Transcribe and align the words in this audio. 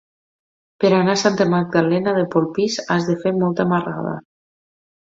Per 0.83 0.89
anar 0.99 1.13
a 1.17 1.23
Santa 1.25 1.47
Magdalena 1.51 2.15
de 2.17 2.25
Polpís 2.39 2.81
has 2.97 3.09
de 3.13 3.19
fer 3.23 3.37
molta 3.39 3.71
marrada. 3.77 4.19